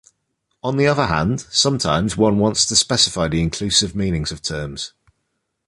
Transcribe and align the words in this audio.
On 0.63 0.77
the 0.77 0.87
other 0.87 1.05
hand, 1.05 1.41
sometimes 1.51 2.17
one 2.17 2.39
wants 2.39 2.65
to 2.65 2.75
specify 2.75 3.27
the 3.27 3.39
inclusive 3.39 3.95
meanings 3.95 4.31
of 4.31 4.41
terms. 4.41 4.93